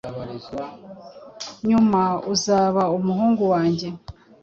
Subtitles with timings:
[1.67, 3.87] Nyumauzaba umuhungu wanjye